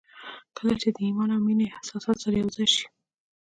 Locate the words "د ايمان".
0.91-1.29